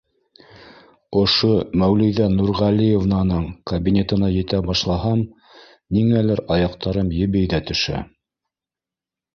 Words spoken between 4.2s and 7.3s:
етә башлаһам, ниңәлер аяҡтарым